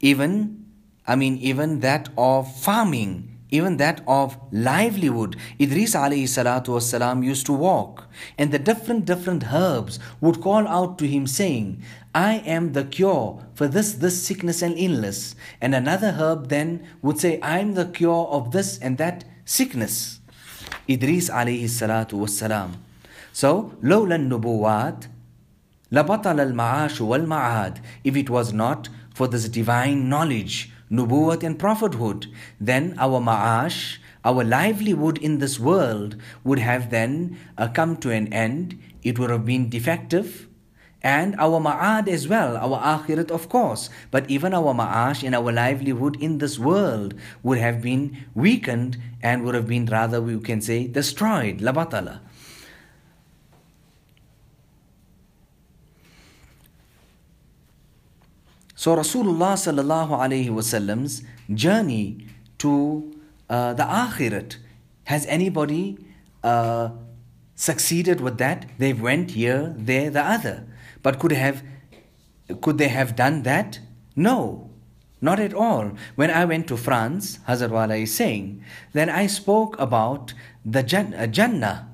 Even 0.00 0.64
I 1.06 1.14
mean 1.16 1.36
even 1.38 1.80
that 1.80 2.08
of 2.16 2.48
farming 2.56 3.35
even 3.51 3.77
that 3.77 4.01
of 4.07 4.37
livelihood. 4.51 5.35
Idris 5.59 5.93
alayhi 5.93 6.23
salatu 6.23 6.69
wasalam 6.77 7.23
used 7.23 7.45
to 7.45 7.53
walk, 7.53 8.07
and 8.37 8.51
the 8.51 8.59
different 8.59 9.05
different 9.05 9.51
herbs 9.51 9.99
would 10.21 10.41
call 10.41 10.67
out 10.67 10.97
to 10.99 11.07
him 11.07 11.27
saying, 11.27 11.83
I 12.15 12.35
am 12.45 12.73
the 12.73 12.83
cure 12.83 13.45
for 13.53 13.67
this, 13.67 13.93
this 13.93 14.21
sickness 14.21 14.61
and 14.61 14.77
illness. 14.77 15.35
And 15.61 15.75
another 15.75 16.11
herb 16.11 16.49
then 16.49 16.85
would 17.01 17.19
say, 17.19 17.39
I 17.41 17.59
am 17.59 17.73
the 17.73 17.85
cure 17.85 18.27
of 18.27 18.51
this 18.51 18.77
and 18.79 18.97
that 18.97 19.23
sickness. 19.45 20.19
Idris 20.89 21.29
alayhi 21.29 21.65
salatu 21.65 22.13
wasalam. 22.13 22.71
So, 23.33 23.73
لولا 23.81 24.15
النبوات 24.15 25.05
لبطل 25.91 26.39
المعاش 26.39 27.01
والمعاد 27.01 27.79
if 28.03 28.15
it 28.15 28.29
was 28.29 28.51
not 28.53 28.89
for 29.13 29.27
this 29.27 29.47
divine 29.47 30.09
knowledge 30.09 30.71
nubuwat 30.90 31.42
and 31.42 31.58
prophethood, 31.58 32.26
then 32.60 32.94
our 32.98 33.20
ma'ash, 33.20 33.98
our 34.24 34.42
livelihood 34.42 35.18
in 35.18 35.38
this 35.38 35.58
world 35.58 36.16
would 36.42 36.58
have 36.58 36.90
then 36.90 37.38
uh, 37.56 37.68
come 37.68 37.96
to 37.98 38.10
an 38.10 38.32
end. 38.32 38.78
It 39.02 39.18
would 39.18 39.30
have 39.30 39.44
been 39.44 39.68
defective. 39.68 40.48
And 41.02 41.36
our 41.38 41.60
ma'ad 41.60 42.08
as 42.08 42.26
well, 42.26 42.56
our 42.56 42.82
akhirat 42.82 43.30
of 43.30 43.48
course. 43.48 43.90
But 44.10 44.28
even 44.28 44.52
our 44.52 44.74
ma'ash 44.74 45.22
and 45.22 45.34
our 45.34 45.52
livelihood 45.52 46.16
in 46.20 46.38
this 46.38 46.58
world 46.58 47.14
would 47.44 47.58
have 47.58 47.80
been 47.80 48.26
weakened 48.34 48.98
and 49.22 49.44
would 49.44 49.54
have 49.54 49.68
been 49.68 49.86
rather, 49.86 50.20
we 50.20 50.40
can 50.40 50.60
say, 50.60 50.88
destroyed. 50.88 51.60
Labatala. 51.60 52.20
So 58.86 58.94
Rasulullah 58.94 59.58
sallallahu 59.58 60.10
alaihi 60.10 60.48
wasallam's 60.48 61.24
journey 61.52 62.24
to 62.58 63.12
uh, 63.50 63.74
the 63.74 63.82
akhirat, 63.82 64.58
has 65.06 65.26
anybody 65.26 65.98
uh, 66.44 66.90
succeeded 67.56 68.20
with 68.20 68.38
that? 68.38 68.66
They 68.78 68.92
went 68.92 69.32
here, 69.32 69.74
there, 69.76 70.08
the 70.08 70.22
other. 70.22 70.68
But 71.02 71.18
could 71.18 71.32
have 71.32 71.64
could 72.60 72.78
they 72.78 72.86
have 72.86 73.16
done 73.16 73.42
that? 73.42 73.80
No. 74.14 74.70
Not 75.20 75.40
at 75.40 75.52
all. 75.52 75.90
When 76.14 76.30
I 76.30 76.44
went 76.44 76.68
to 76.68 76.76
France, 76.76 77.40
Hazrat 77.48 77.70
Wala 77.70 77.96
is 77.96 78.14
saying, 78.14 78.62
then 78.92 79.10
I 79.10 79.26
spoke 79.26 79.74
about 79.80 80.32
the 80.64 80.86
uh, 81.18 81.26
Jannah 81.26 81.88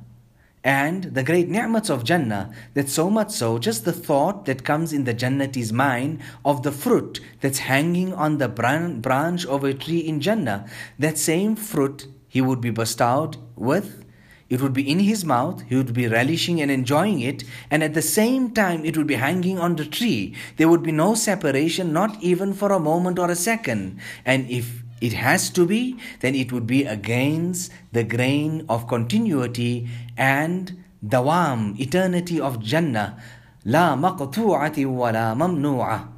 and 0.64 1.04
the 1.04 1.23
great 1.23 1.49
ni'mats 1.49 1.90
of 1.90 2.04
Jannah. 2.04 2.52
That 2.75 2.88
so 2.88 3.11
much 3.11 3.31
so, 3.31 3.59
just 3.59 3.85
the 3.85 3.92
thought 3.92 4.45
that 4.47 4.64
comes 4.64 4.92
in 4.92 5.04
the 5.04 5.14
Jannati's 5.14 5.73
mind 5.73 6.21
of 6.45 6.62
the 6.62 6.73
fruit 6.73 7.21
that's 7.40 7.59
hanging 7.59 8.12
on 8.14 8.38
the 8.38 8.49
branch 8.49 9.47
of 9.47 9.64
a 9.64 9.75
tree 9.75 9.99
in 9.99 10.21
Jannah, 10.21 10.69
that 10.99 11.19
same 11.19 11.57
fruit 11.57 12.07
he 12.28 12.40
would 12.40 12.61
be 12.61 12.71
bestowed 12.71 13.37
with 13.57 14.02
it 14.52 14.61
would 14.61 14.75
be 14.75 14.87
in 14.87 14.99
his 14.99 15.25
mouth, 15.25 15.62
he 15.66 15.76
would 15.76 15.95
be 15.95 16.07
relishing 16.07 16.61
and 16.61 16.71
enjoying 16.71 17.21
it, 17.21 17.42
and 17.71 17.83
at 17.83 17.95
the 17.95 18.02
same 18.02 18.50
time 18.50 18.85
it 18.85 18.99
would 18.99 19.07
be 19.07 19.14
hanging 19.14 19.59
on 19.59 19.76
the 19.76 19.87
tree. 19.87 20.35
There 20.59 20.69
would 20.69 20.83
be 20.83 20.92
no 20.92 21.14
separation, 21.14 21.95
not 21.95 22.23
even 22.23 22.52
for 22.52 22.71
a 22.71 22.78
moment 22.78 23.19
or 23.19 23.31
a 23.31 23.35
second. 23.35 23.99
And 24.26 24.50
if 24.50 24.82
it 25.02 25.14
has 25.14 25.50
to 25.50 25.66
be, 25.66 25.99
then 26.21 26.35
it 26.35 26.52
would 26.52 26.66
be 26.66 26.85
against 26.85 27.73
the 27.90 28.04
grain 28.04 28.64
of 28.68 28.87
continuity 28.87 29.88
and 30.16 30.85
dawam, 31.04 31.78
eternity 31.78 32.40
of 32.40 32.62
Jannah. 32.62 33.18
La 33.64 33.97
maqtu'ati 33.97 34.87
la 34.87 35.35
mamnu'a. 35.35 36.09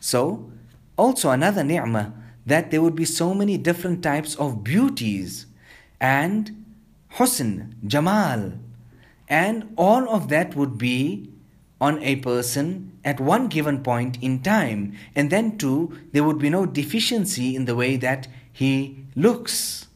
So, 0.00 0.50
also 0.96 1.30
another 1.30 1.62
ni'mah, 1.62 2.12
that 2.44 2.70
there 2.70 2.82
would 2.82 2.96
be 2.96 3.04
so 3.04 3.34
many 3.34 3.56
different 3.56 4.02
types 4.02 4.34
of 4.34 4.64
beauties 4.64 5.46
and 6.00 6.64
husn, 7.14 7.72
jamal, 7.86 8.52
and 9.28 9.72
all 9.76 10.08
of 10.10 10.28
that 10.28 10.54
would 10.54 10.76
be 10.76 11.30
on 11.80 12.02
a 12.02 12.16
person 12.16 12.98
at 13.04 13.20
one 13.20 13.48
given 13.48 13.82
point 13.82 14.18
in 14.22 14.42
time. 14.42 14.96
And 15.14 15.30
then, 15.30 15.58
too, 15.58 15.98
there 16.12 16.24
would 16.24 16.38
be 16.38 16.50
no 16.50 16.66
deficiency 16.66 17.54
in 17.56 17.64
the 17.64 17.76
way 17.76 17.96
that 17.96 18.28
he 18.52 19.04
looks. 19.14 19.88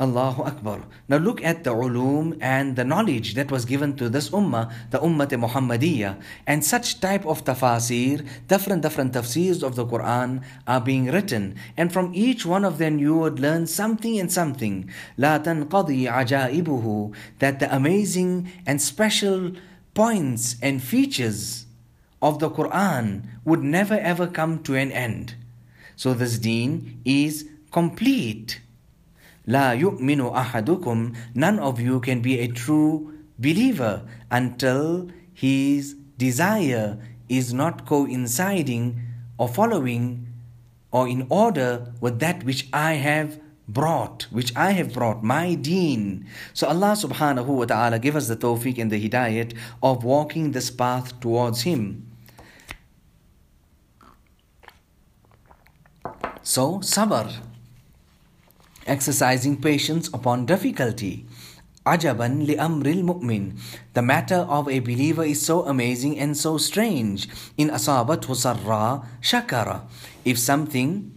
Allahu 0.00 0.42
Akbar. 0.42 0.86
Now 1.08 1.18
look 1.18 1.44
at 1.44 1.62
the 1.62 1.74
ulum 1.74 2.38
and 2.40 2.74
the 2.74 2.84
knowledge 2.84 3.34
that 3.34 3.50
was 3.50 3.66
given 3.66 3.96
to 3.96 4.08
this 4.08 4.30
ummah, 4.30 4.72
the 4.90 4.98
ummah 4.98 5.28
Muhammadiyya. 5.28 6.18
And 6.46 6.64
such 6.64 7.00
type 7.00 7.26
of 7.26 7.44
tafasir, 7.44 8.26
different 8.48 8.80
different 8.80 9.12
tafsirs 9.12 9.62
of 9.62 9.76
the 9.76 9.84
Quran 9.84 10.42
are 10.66 10.80
being 10.80 11.12
written. 11.12 11.54
And 11.76 11.92
from 11.92 12.14
each 12.14 12.46
one 12.46 12.64
of 12.64 12.78
them 12.78 12.98
you 12.98 13.14
would 13.18 13.38
learn 13.38 13.66
something 13.66 14.18
and 14.18 14.32
something. 14.32 14.88
La 15.18 15.38
tanqadi 15.38 16.08
ajaibuhu. 16.08 17.14
That 17.38 17.60
the 17.60 17.68
amazing 17.74 18.50
and 18.66 18.80
special 18.80 19.52
points 19.92 20.56
and 20.62 20.82
features 20.82 21.66
of 22.22 22.38
the 22.38 22.48
Quran 22.48 23.24
would 23.44 23.62
never 23.62 23.98
ever 24.00 24.26
come 24.26 24.62
to 24.62 24.76
an 24.76 24.90
end. 24.92 25.34
So 25.94 26.14
this 26.14 26.38
deen 26.38 27.02
is 27.04 27.46
complete. 27.70 28.60
La 29.50 29.72
yu'minu 29.72 30.32
ahadukum, 30.32 31.16
none 31.34 31.58
of 31.58 31.80
you 31.80 31.98
can 31.98 32.22
be 32.22 32.38
a 32.38 32.46
true 32.46 33.18
believer 33.36 34.06
until 34.30 35.08
his 35.34 35.96
desire 36.16 36.96
is 37.28 37.52
not 37.52 37.84
coinciding 37.84 39.02
or 39.38 39.48
following 39.48 40.24
or 40.92 41.08
in 41.08 41.26
order 41.30 41.92
with 42.00 42.20
that 42.20 42.44
which 42.44 42.68
I 42.72 42.92
have 42.92 43.40
brought, 43.66 44.28
which 44.30 44.54
I 44.54 44.70
have 44.70 44.92
brought, 44.92 45.24
my 45.24 45.54
deen. 45.54 46.26
So 46.54 46.68
Allah 46.68 46.94
subhanahu 46.94 47.46
wa 47.46 47.64
ta'ala 47.64 47.98
give 47.98 48.14
us 48.14 48.28
the 48.28 48.36
tawfiq 48.36 48.78
and 48.78 48.88
the 48.88 49.02
hidayat 49.02 49.56
of 49.82 50.04
walking 50.04 50.52
this 50.52 50.70
path 50.70 51.18
towards 51.18 51.62
Him. 51.62 52.06
So, 56.42 56.78
sabr 56.78 57.49
exercising 58.86 59.60
patience 59.60 60.08
upon 60.12 60.46
difficulty. 60.46 61.26
Ajaban 61.86 62.46
li 62.46 62.56
amril 62.56 63.02
mu'min. 63.02 63.56
The 63.94 64.02
matter 64.02 64.46
of 64.48 64.68
a 64.68 64.80
believer 64.80 65.24
is 65.24 65.40
so 65.40 65.64
amazing 65.64 66.18
and 66.18 66.36
so 66.36 66.58
strange. 66.58 67.28
In 67.56 67.70
asabat 67.70 68.24
sarra 68.36 69.08
shakara. 69.22 69.82
If 70.24 70.38
something 70.38 71.12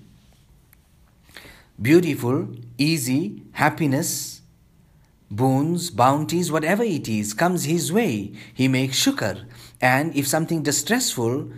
beautiful, 1.82 2.47
easy, 2.78 3.43
happiness, 3.54 4.41
boons, 5.30 5.89
bounties, 5.89 6.52
whatever 6.52 6.84
it 6.84 7.10
is, 7.10 7.34
comes 7.34 7.65
his 7.65 7.91
way, 7.91 8.32
he 8.54 8.67
makes 8.67 9.04
shukr. 9.04 9.45
And 9.82 10.15
if 10.15 10.28
something 10.28 10.63
distressful, 10.63 11.52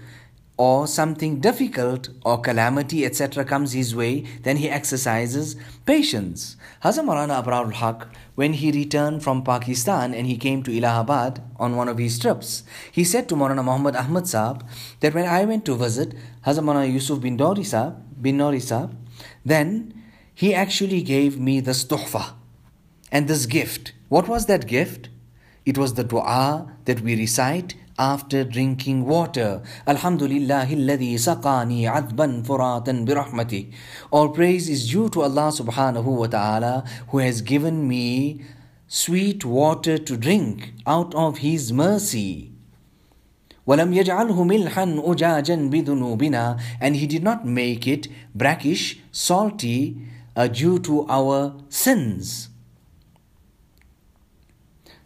or 0.57 0.87
something 0.87 1.39
difficult 1.39 2.09
or 2.23 2.39
calamity, 2.39 3.05
etc., 3.05 3.43
comes 3.43 3.73
his 3.73 3.93
way, 3.95 4.25
then 4.43 4.57
he 4.57 4.69
exercises 4.69 5.55
patience. 5.85 6.55
Hazrat 6.83 7.03
Maulana 7.03 7.43
Abrar 7.43 7.71
haq 7.73 8.07
when 8.35 8.53
he 8.53 8.71
returned 8.71 9.23
from 9.23 9.43
Pakistan 9.43 10.13
and 10.13 10.27
he 10.27 10.37
came 10.37 10.63
to 10.63 10.77
Allahabad 10.77 11.41
on 11.57 11.75
one 11.75 11.89
of 11.89 11.97
his 11.97 12.17
trips, 12.19 12.63
he 12.91 13.03
said 13.03 13.27
to 13.29 13.35
Maulana 13.35 13.63
Muhammad 13.63 13.95
Ahmad 13.95 14.23
Saab 14.23 14.61
that 15.01 15.13
when 15.13 15.25
I 15.25 15.43
went 15.45 15.65
to 15.65 15.75
visit 15.75 16.13
Hazrat 16.45 16.63
Maulana 16.63 16.91
Yusuf 16.91 17.19
bin 17.19 17.35
Dori 17.35 17.63
Saab, 17.63 18.01
Banuri 18.21 18.61
Saab, 18.61 18.95
then 19.43 19.93
he 20.33 20.53
actually 20.53 21.01
gave 21.01 21.39
me 21.39 21.59
this 21.59 21.83
tuhfa 21.83 22.33
and 23.11 23.27
this 23.27 23.45
gift. 23.45 23.93
What 24.09 24.27
was 24.27 24.45
that 24.45 24.67
gift? 24.67 25.09
It 25.65 25.77
was 25.77 25.95
the 25.95 26.03
dua 26.03 26.71
that 26.85 27.01
we 27.01 27.15
recite 27.15 27.75
after 27.98 28.44
drinking 28.44 29.04
water. 29.04 29.62
Alhamdulillah 29.86 30.66
alladhi 30.66 31.14
saqani 31.14 31.82
adban 31.84 32.42
furatan 32.44 33.06
birahmati. 33.06 33.72
All 34.10 34.30
praise 34.30 34.68
is 34.68 34.88
due 34.90 35.08
to 35.10 35.22
Allah 35.22 35.52
subhanahu 35.52 36.04
wa 36.04 36.26
ta'ala 36.26 36.84
who 37.08 37.18
has 37.18 37.42
given 37.42 37.86
me 37.86 38.42
sweet 38.88 39.44
water 39.44 39.98
to 39.98 40.16
drink 40.16 40.72
out 40.86 41.14
of 41.14 41.38
his 41.38 41.72
mercy. 41.72 42.52
ولم 43.66 43.92
يجعله 43.92 44.44
ملحا 44.44 45.02
أجاجا 45.04 45.70
بذنوبنا 45.70 46.58
and 46.80 46.96
he 46.96 47.06
did 47.06 47.22
not 47.22 47.46
make 47.46 47.86
it 47.86 48.08
brackish, 48.34 48.98
salty 49.12 49.96
uh, 50.34 50.48
due 50.48 50.78
to 50.78 51.06
our 51.08 51.54
sins. 51.68 52.48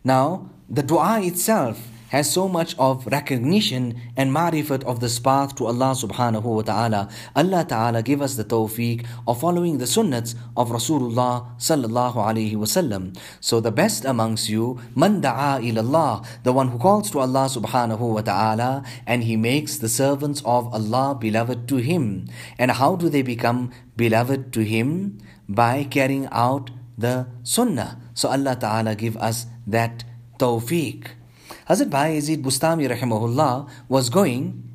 Now, 0.02 0.50
the 0.68 0.82
dua 0.82 1.20
itself 1.22 1.88
has 2.09 2.31
so 2.31 2.47
much 2.47 2.75
of 2.77 3.05
recognition 3.07 3.95
and 4.17 4.31
ma'rifat 4.33 4.83
of 4.83 4.99
this 4.99 5.19
path 5.19 5.55
to 5.55 5.65
Allah 5.65 5.93
subhanahu 5.93 6.43
wa 6.43 6.61
ta'ala. 6.61 7.09
Allah 7.35 7.65
ta'ala 7.65 8.01
give 8.03 8.21
us 8.21 8.35
the 8.35 8.43
tawfiq 8.43 9.05
of 9.27 9.39
following 9.39 9.77
the 9.77 9.85
sunnats 9.85 10.35
of 10.57 10.69
Rasulullah 10.69 11.57
sallallahu 11.57 12.17
alayhi 12.17 12.55
wasallam. 12.55 13.17
So 13.39 13.59
the 13.59 13.71
best 13.71 14.05
amongst 14.05 14.49
you, 14.49 14.79
man 14.95 15.21
da'a 15.21 15.61
ilallah, 15.61 16.25
the 16.43 16.53
one 16.53 16.69
who 16.69 16.77
calls 16.77 17.11
to 17.11 17.19
Allah 17.19 17.45
subhanahu 17.45 17.99
wa 17.99 18.21
ta'ala 18.21 18.83
and 19.05 19.23
he 19.23 19.37
makes 19.37 19.77
the 19.77 19.89
servants 19.89 20.41
of 20.45 20.73
Allah 20.73 21.17
beloved 21.19 21.67
to 21.69 21.77
him. 21.77 22.27
And 22.57 22.71
how 22.71 22.95
do 22.95 23.09
they 23.09 23.21
become 23.21 23.71
beloved 23.95 24.51
to 24.53 24.61
him? 24.65 25.19
By 25.47 25.83
carrying 25.83 26.27
out 26.31 26.69
the 26.97 27.27
sunnah. 27.43 27.97
So 28.13 28.29
Allah 28.29 28.55
ta'ala 28.59 28.95
give 28.95 29.15
us 29.17 29.47
that 29.65 30.03
tawfiq. 30.37 31.18
Hazrat 31.69 31.91
Bayezid 31.91 32.41
Bustami 32.41 32.89
rahimahullah 32.89 33.69
was 33.88 34.10
going 34.10 34.67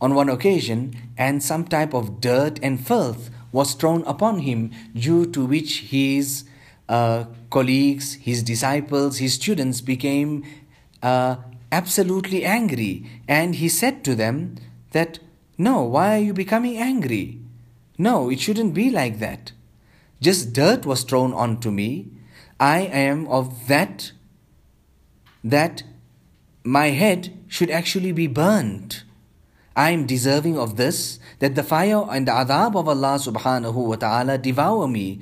on 0.00 0.16
one 0.16 0.28
occasion 0.28 0.92
and 1.16 1.40
some 1.40 1.64
type 1.64 1.94
of 1.94 2.20
dirt 2.20 2.58
and 2.64 2.84
filth 2.84 3.30
was 3.52 3.74
thrown 3.74 4.02
upon 4.04 4.40
him 4.40 4.72
due 4.92 5.24
to 5.24 5.46
which 5.46 5.82
his 5.82 6.42
uh, 6.88 7.26
colleagues, 7.48 8.14
his 8.14 8.42
disciples, 8.42 9.18
his 9.18 9.34
students 9.34 9.80
became 9.80 10.42
uh, 11.00 11.36
absolutely 11.70 12.44
angry. 12.44 13.06
And 13.28 13.54
he 13.54 13.68
said 13.68 14.02
to 14.02 14.16
them 14.16 14.56
that, 14.90 15.20
No, 15.56 15.82
why 15.82 16.16
are 16.16 16.22
you 16.24 16.32
becoming 16.32 16.76
angry? 16.76 17.38
No, 17.98 18.28
it 18.30 18.40
shouldn't 18.40 18.74
be 18.74 18.90
like 18.90 19.20
that. 19.20 19.52
Just 20.20 20.52
dirt 20.52 20.84
was 20.86 21.04
thrown 21.04 21.32
onto 21.32 21.70
me. 21.70 22.10
I 22.58 22.80
am 22.80 23.28
of 23.28 23.68
that 23.68 24.10
that 25.44 25.84
my 26.64 26.90
head 26.90 27.36
should 27.48 27.70
actually 27.70 28.12
be 28.12 28.26
burnt. 28.26 29.04
I 29.74 29.90
am 29.90 30.06
deserving 30.06 30.58
of 30.58 30.76
this, 30.76 31.18
that 31.38 31.54
the 31.54 31.62
fire 31.62 32.04
and 32.10 32.28
the 32.28 32.32
adab 32.32 32.76
of 32.76 32.88
Allah 32.88 33.16
subhanahu 33.18 33.74
wa 33.74 33.96
ta'ala 33.96 34.38
devour 34.38 34.86
me 34.86 35.20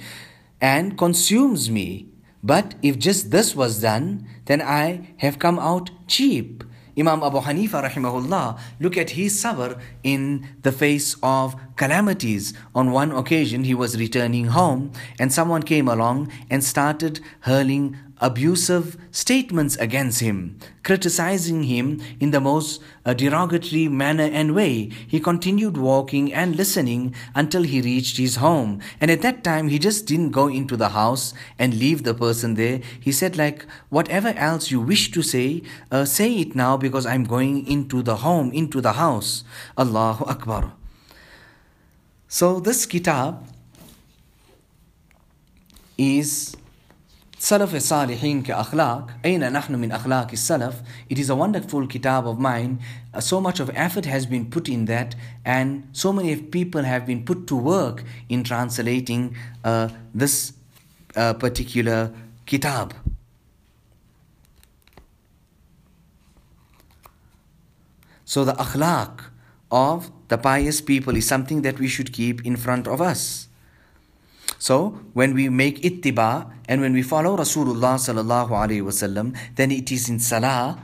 and 0.61 0.99
consumes 0.99 1.71
me. 1.71 2.09
But 2.43 2.75
if 2.83 2.99
just 2.99 3.31
this 3.31 3.55
was 3.55 3.81
done, 3.81 4.27
then 4.47 4.61
I 4.61 5.15
have 5.19 5.39
come 5.39 5.59
out 5.59 5.91
cheap. 6.09 6.65
Imam 6.99 7.23
Abu 7.23 7.39
Hanifa 7.41 7.89
rahimahullah, 7.89 8.59
look 8.81 8.99
at 8.99 9.11
his 9.11 9.41
sabr 9.41 9.81
in 10.03 10.47
the 10.63 10.73
face 10.73 11.17
of 11.23 11.55
calamities. 11.77 12.53
On 12.75 12.91
one 12.91 13.13
occasion, 13.13 13.65
he 13.65 13.75
was 13.75 13.97
returning 13.97 14.47
home 14.47 14.91
and 15.19 15.33
someone 15.33 15.63
came 15.63 15.89
along 15.89 16.31
and 16.51 16.65
started 16.65 17.21
hurling 17.41 17.97
abusive 18.21 18.97
statements 19.11 19.77
against 19.77 20.21
him, 20.21 20.59
criticizing 20.83 21.65
him 21.65 22.01
in 22.21 22.31
the 22.31 22.41
most 22.41 22.83
uh, 23.05 23.15
derogatory 23.15 23.89
manner 23.89 24.29
and 24.33 24.55
way. 24.55 24.91
He 25.07 25.21
continued 25.21 25.77
walking 25.77 26.33
and 26.33 26.57
listening 26.57 27.15
until 27.35 27.63
he 27.63 27.81
reached 27.81 28.17
his 28.19 28.37
home. 28.37 28.81
And 29.01 29.11
at 29.11 29.23
that 29.23 29.43
time, 29.43 29.69
he 29.69 29.79
just 29.79 30.07
didn't 30.07 30.31
go 30.31 30.49
into 30.49 30.77
the 30.77 30.91
house 30.91 31.35
and 31.59 31.75
leave 31.75 32.05
the 32.05 32.15
person 32.15 32.55
there. 32.55 32.81
He 33.01 33.13
said, 33.13 33.37
like, 33.37 33.67
whatever 33.89 34.29
else 34.37 34.71
you 34.71 34.81
wish 34.81 35.11
to 35.13 35.23
say, 35.23 35.63
uh, 35.91 36.05
say 36.05 36.33
it 36.35 36.55
now 36.55 36.77
because 36.77 37.07
I'm 37.07 37.25
going 37.25 37.67
into 37.67 38.03
the 38.03 38.17
home, 38.17 38.53
into 38.53 38.81
the 38.81 38.93
house. 38.93 39.45
Allahu 39.79 40.25
Akbar. 40.27 40.73
So 42.29 42.61
this 42.61 42.87
kitab 42.87 43.45
is 45.99 46.57
Salaf 47.41 47.69
Salihin 47.69 48.45
ke 48.45 48.53
akhlaq, 48.53 49.09
Aina 49.25 49.49
nahnu 49.51 49.79
min 49.79 49.89
akhlaq 49.89 50.33
salaf. 50.33 50.85
It 51.09 51.19
is 51.19 51.31
a 51.31 51.35
wonderful 51.35 51.87
kitab 51.87 52.29
of 52.29 52.39
mine. 52.39 52.81
Uh, 53.15 53.21
so 53.21 53.41
much 53.41 53.61
of 53.61 53.71
effort 53.75 54.05
has 54.05 54.27
been 54.27 54.51
put 54.51 54.69
in 54.69 54.85
that, 54.85 55.15
and 55.43 55.89
so 55.93 56.13
many 56.13 56.37
people 56.37 56.83
have 56.83 57.07
been 57.07 57.25
put 57.25 57.47
to 57.47 57.57
work 57.57 58.05
in 58.29 58.45
translating 58.45 59.35
uh, 59.65 59.89
this 60.13 60.53
uh, 61.17 61.33
particular 61.33 62.13
kitab. 62.45 62.93
So 68.27 68.45
the 68.45 68.53
akhlaq 68.53 69.25
of 69.71 70.11
the 70.29 70.37
pious 70.37 70.83
people 70.83 71.17
is 71.17 71.27
something 71.27 71.63
that 71.63 71.79
we 71.79 71.89
should 71.89 72.13
keep 72.13 72.45
in 72.45 72.57
front 72.57 72.87
of 72.87 73.01
us. 73.01 73.49
So 74.61 75.01
when 75.17 75.33
we 75.33 75.49
make 75.49 75.81
ittiba 75.81 76.53
and 76.69 76.85
when 76.85 76.93
we 76.93 77.01
follow 77.01 77.35
Rasulullah 77.35 77.97
sallallahu 77.97 78.53
alaihi 78.53 78.85
wasallam, 78.85 79.33
then 79.57 79.73
it 79.73 79.91
is 79.91 80.13
in 80.13 80.21
salah 80.21 80.77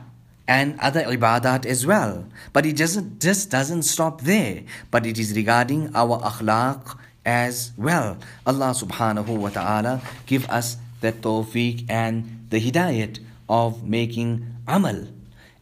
and 0.48 0.80
other 0.80 1.04
ibadat 1.04 1.66
as 1.68 1.84
well. 1.84 2.24
But 2.56 2.64
it 2.64 2.80
doesn't 2.80 3.20
just 3.20 3.52
doesn't 3.52 3.84
stop 3.84 4.22
there. 4.22 4.64
But 4.90 5.04
it 5.04 5.20
is 5.20 5.36
regarding 5.36 5.92
our 5.94 6.16
akhlaq 6.24 6.96
as 7.28 7.76
well. 7.76 8.16
Allah 8.48 8.72
subhanahu 8.72 9.36
wa 9.36 9.52
ta'ala 9.52 10.00
give 10.24 10.48
us 10.48 10.80
the 11.04 11.12
tawfiq 11.12 11.84
and 11.92 12.48
the 12.48 12.56
hidayat 12.56 13.20
of 13.44 13.84
making 13.84 14.40
amal. 14.66 15.04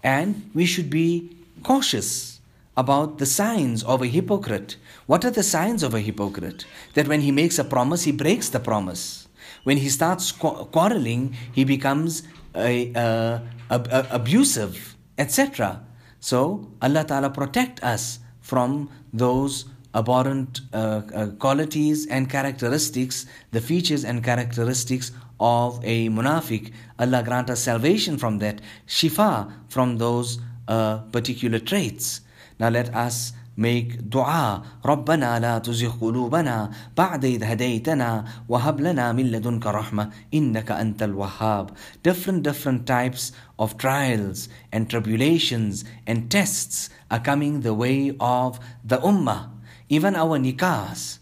And 0.06 0.54
we 0.54 0.70
should 0.70 0.88
be 0.88 1.34
cautious 1.66 2.33
about 2.76 3.18
the 3.18 3.26
signs 3.26 3.82
of 3.84 4.02
a 4.02 4.06
hypocrite. 4.06 4.76
What 5.06 5.24
are 5.24 5.30
the 5.30 5.42
signs 5.42 5.82
of 5.82 5.94
a 5.94 6.00
hypocrite? 6.00 6.66
That 6.94 7.08
when 7.08 7.20
he 7.20 7.30
makes 7.30 7.58
a 7.58 7.64
promise, 7.64 8.02
he 8.04 8.12
breaks 8.12 8.48
the 8.48 8.60
promise. 8.60 9.28
When 9.64 9.78
he 9.78 9.88
starts 9.88 10.32
quarreling, 10.32 11.36
he 11.52 11.64
becomes 11.64 12.22
a, 12.54 12.92
a, 12.94 13.42
a, 13.70 14.06
abusive, 14.10 14.96
etc. 15.18 15.84
So 16.20 16.70
Allah 16.82 17.04
Ta'ala 17.04 17.30
protect 17.30 17.82
us 17.82 18.18
from 18.40 18.90
those 19.12 19.66
abhorrent 19.94 20.60
uh, 20.72 21.02
uh, 21.14 21.26
qualities 21.38 22.06
and 22.06 22.28
characteristics, 22.28 23.26
the 23.52 23.60
features 23.60 24.04
and 24.04 24.22
characteristics 24.24 25.12
of 25.38 25.80
a 25.84 26.08
munafiq. 26.08 26.72
Allah 26.98 27.22
grant 27.22 27.50
us 27.50 27.62
salvation 27.62 28.18
from 28.18 28.38
that, 28.40 28.60
shifa 28.86 29.52
from 29.68 29.98
those 29.98 30.40
uh, 30.68 30.98
particular 31.12 31.58
traits. 31.58 32.20
Now 32.59 32.69
let 32.69 32.93
us 32.93 33.33
make 33.59 34.09
dua 34.09 34.63
ربنا 34.85 35.39
لا 35.39 35.59
تزغ 35.59 35.99
قلوبنا 36.01 36.71
بعد 36.97 37.25
إذ 37.25 37.43
هديتنا 37.43 38.25
وهب 38.49 38.79
لنا 38.79 39.11
من 39.11 39.31
لدنك 39.31 39.67
رحمة 39.67 40.09
إنك 40.33 40.71
أنت 40.71 41.03
الوهاب 41.03 41.69
different 42.03 42.43
different 42.43 42.87
types 42.87 43.31
of 43.59 43.77
trials 43.77 44.47
and 44.71 44.89
tribulations 44.89 45.83
and 46.07 46.31
tests 46.31 46.89
are 47.11 47.19
coming 47.19 47.59
the 47.61 47.73
way 47.73 48.15
of 48.19 48.59
the 48.83 48.97
ummah 49.03 49.51
even 49.89 50.15
our 50.15 50.39
nikahs 50.39 51.19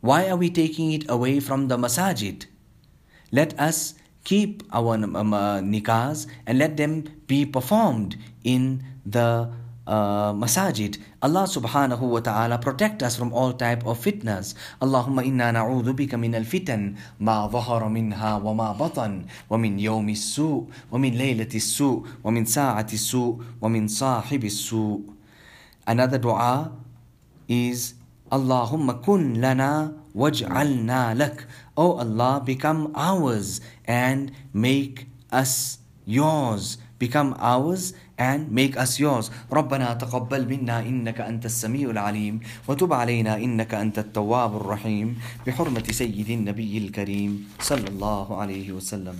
why 0.00 0.30
are 0.30 0.36
we 0.36 0.48
taking 0.48 0.92
it 0.92 1.02
away 1.10 1.40
from 1.40 1.66
the 1.66 1.76
masajid 1.76 2.46
let 3.32 3.58
us 3.58 3.94
keep 4.22 4.62
our 4.72 4.94
um, 4.94 5.34
uh, 5.34 5.58
nikahs 5.58 6.26
and 6.46 6.58
let 6.58 6.76
them 6.76 7.02
be 7.26 7.44
performed 7.44 8.16
in 8.44 8.84
the 9.04 9.50
uh, 9.87 10.33
masajid. 10.33 10.97
Allah 11.21 11.45
subhanahu 11.45 12.01
wa 12.01 12.19
ta'ala 12.19 12.57
protect 12.57 13.03
us 13.03 13.15
from 13.15 13.33
all 13.33 13.53
type 13.53 13.85
of 13.85 13.99
fitnas. 13.99 14.53
Allahumma 14.81 15.25
inna 15.25 15.53
na'udhu 15.53 15.93
bika 15.93 16.17
min 16.19 16.33
al-fitan 16.35 16.97
ma 17.19 17.47
dhahara 17.47 17.89
minha 17.91 18.37
wa 18.37 18.53
ma 18.53 18.73
batan 18.73 19.27
wa 19.49 19.57
min 19.57 19.77
yawmi 19.77 20.17
su 20.17 20.67
wa 20.89 20.97
min 20.97 21.13
laylati 21.17 21.61
su 21.61 22.05
wa 22.23 22.31
min 22.31 22.45
sa'ati 22.45 22.97
su 22.97 23.41
wa 23.59 23.69
min 23.69 23.87
sahibi 23.87 24.49
su. 24.51 25.05
Another 25.87 26.17
dua 26.17 26.71
is 27.47 27.95
Allahumma 28.31 29.03
kun 29.03 29.41
lana 29.41 29.93
waj'alna 30.15 31.17
lak. 31.17 31.45
Oh 31.75 31.99
Allah, 31.99 32.41
become 32.43 32.93
ours 32.95 33.59
and 33.85 34.31
make 34.53 35.07
us 35.31 35.79
yours. 36.05 36.77
Become 36.99 37.35
ours 37.39 37.93
and 38.21 38.41
make 38.59 38.75
us 38.77 39.01
yours. 39.01 39.25
ربنا 39.51 39.93
تقبل 39.93 40.41
منا 40.45 40.79
إنك 40.79 41.21
أنت 41.21 41.45
السميع 41.45 41.89
العليم. 41.89 42.39
وتب 42.67 42.93
علينا 42.93 43.37
إنك 43.37 43.73
أنت 43.73 43.99
التواب 43.99 44.51
الرحيم. 44.61 45.07
بحرمة 45.47 45.87
سيد 45.91 46.29
النبي 46.29 46.77
الكريم 46.77 47.31
صلى 47.59 47.87
الله 47.87 48.27
عليه 48.41 48.67
وسلم. 48.77 49.17